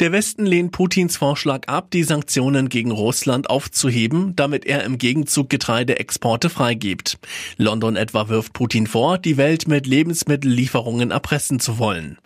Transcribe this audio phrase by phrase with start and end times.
[0.00, 5.50] Der Westen lehnt Putins Vorschlag ab, die Sanktionen gegen Russland aufzuheben, damit er im Gegenzug
[5.50, 7.18] Getreideexporte freigibt.
[7.58, 12.16] London etwa wirft Putin vor, die Welt mit Lebensmittellieferungen erpressen zu wollen.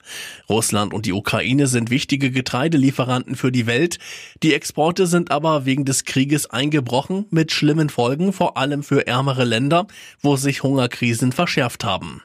[0.48, 3.98] Russland und die Ukraine sind wichtige Getreidelieferanten für die Welt.
[4.45, 9.43] Die Exporte sind aber wegen des Krieges eingebrochen, mit schlimmen Folgen vor allem für ärmere
[9.43, 9.88] Länder,
[10.22, 12.22] wo sich Hungerkrisen verschärft haben.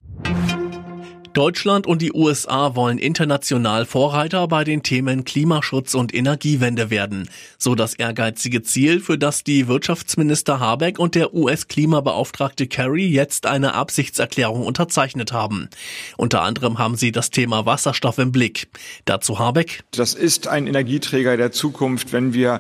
[1.34, 7.30] Deutschland und die USA wollen international Vorreiter bei den Themen Klimaschutz und Energiewende werden.
[7.58, 13.74] So das ehrgeizige Ziel, für das die Wirtschaftsminister Habeck und der US-Klimabeauftragte Kerry jetzt eine
[13.74, 15.70] Absichtserklärung unterzeichnet haben.
[16.18, 18.68] Unter anderem haben sie das Thema Wasserstoff im Blick.
[19.06, 19.84] Dazu Habeck.
[19.92, 22.60] Das ist ein Energieträger der Zukunft, wenn wir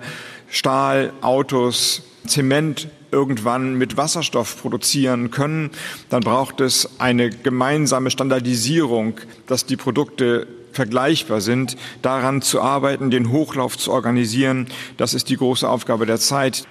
[0.50, 5.72] Stahl, Autos, Zement irgendwann mit Wasserstoff produzieren können,
[6.09, 13.31] dann braucht es eine gemeinsame Standardisierung, dass die Produkte vergleichbar sind, daran zu arbeiten, den
[13.31, 14.67] Hochlauf zu organisieren.
[14.97, 16.66] Das ist die große Aufgabe der Zeit.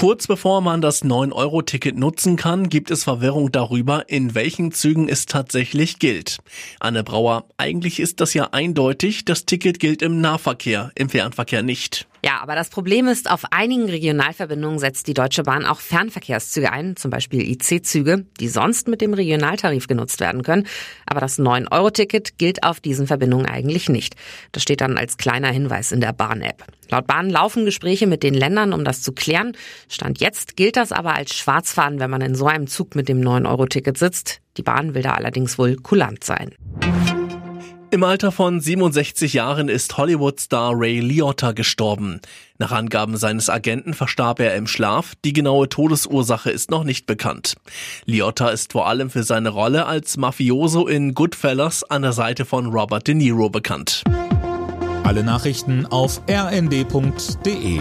[0.00, 5.26] Kurz bevor man das 9-Euro-Ticket nutzen kann, gibt es Verwirrung darüber, in welchen Zügen es
[5.26, 6.38] tatsächlich gilt.
[6.78, 12.08] Anne Brauer, eigentlich ist das ja eindeutig, das Ticket gilt im Nahverkehr, im Fernverkehr nicht.
[12.24, 16.96] Ja, aber das Problem ist, auf einigen Regionalverbindungen setzt die Deutsche Bahn auch Fernverkehrszüge ein,
[16.96, 20.66] zum Beispiel IC-Züge, die sonst mit dem Regionaltarif genutzt werden können.
[21.06, 24.16] Aber das 9-Euro-Ticket gilt auf diesen Verbindungen eigentlich nicht.
[24.52, 26.64] Das steht dann als kleiner Hinweis in der Bahn-App.
[26.90, 29.56] Laut Bahn laufen Gespräche mit den Ländern, um das zu klären.
[29.88, 33.20] Stand jetzt gilt das aber als Schwarzfahren, wenn man in so einem Zug mit dem
[33.20, 34.40] 9-Euro-Ticket sitzt.
[34.56, 36.50] Die Bahn will da allerdings wohl kulant sein.
[37.92, 42.20] Im Alter von 67 Jahren ist Hollywood-Star Ray Liotta gestorben.
[42.56, 45.14] Nach Angaben seines Agenten verstarb er im Schlaf.
[45.24, 47.56] Die genaue Todesursache ist noch nicht bekannt.
[48.04, 52.66] Liotta ist vor allem für seine Rolle als Mafioso in Goodfellas an der Seite von
[52.66, 54.04] Robert De Niro bekannt.
[55.02, 57.80] Alle Nachrichten auf rnd.de